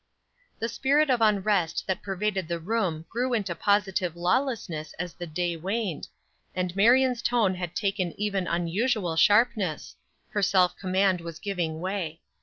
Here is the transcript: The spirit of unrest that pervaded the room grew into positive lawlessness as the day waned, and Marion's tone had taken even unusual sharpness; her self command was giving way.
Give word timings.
The 0.57 0.67
spirit 0.67 1.11
of 1.11 1.21
unrest 1.21 1.83
that 1.85 2.01
pervaded 2.01 2.47
the 2.47 2.57
room 2.57 3.05
grew 3.07 3.35
into 3.35 3.53
positive 3.53 4.15
lawlessness 4.15 4.93
as 4.93 5.13
the 5.13 5.27
day 5.27 5.55
waned, 5.55 6.07
and 6.55 6.75
Marion's 6.75 7.21
tone 7.21 7.53
had 7.53 7.75
taken 7.75 8.19
even 8.19 8.47
unusual 8.47 9.15
sharpness; 9.15 9.95
her 10.29 10.41
self 10.41 10.75
command 10.75 11.21
was 11.21 11.37
giving 11.37 11.81
way. 11.81 12.19